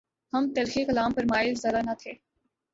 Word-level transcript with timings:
ہم 0.33 0.43
تلخیِ 0.55 0.81
کلام 0.87 1.11
پہ 1.13 1.21
مائل 1.31 1.53
ذرا 1.63 1.81
نہ 1.81 1.93
تھے 2.01 2.11